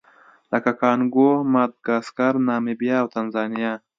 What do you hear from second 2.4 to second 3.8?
نامبیا او تانزانیا.